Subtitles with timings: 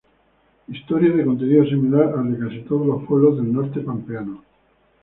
[0.67, 4.41] Historia de contenido similar al de casi todos los pueblos del norte pampeano.